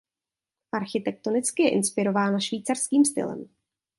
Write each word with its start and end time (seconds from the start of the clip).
Architektonicky 0.71 1.63
je 1.63 1.69
inspirována 1.71 2.39
švýcarským 2.39 3.05
stylem. 3.05 3.45